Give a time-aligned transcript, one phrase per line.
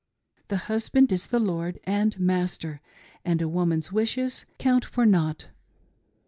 [0.47, 2.81] The husband is the lord and master,
[3.23, 5.49] and a woman's wishes count for nought.